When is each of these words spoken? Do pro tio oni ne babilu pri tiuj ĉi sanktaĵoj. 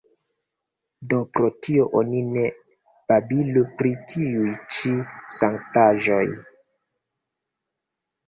Do 1.11 1.17
pro 1.37 1.49
tio 1.65 1.83
oni 1.99 2.21
ne 2.29 2.45
babilu 3.11 3.63
pri 3.81 3.91
tiuj 4.13 4.47
ĉi 4.77 4.95
sanktaĵoj. 5.37 6.25